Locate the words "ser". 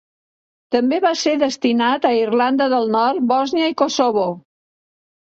1.25-1.33